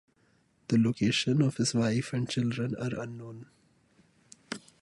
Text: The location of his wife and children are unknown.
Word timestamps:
The 0.69 0.79
location 0.79 1.43
of 1.43 1.57
his 1.57 1.75
wife 1.75 2.11
and 2.11 2.27
children 2.27 2.75
are 2.77 2.99
unknown. 2.99 3.45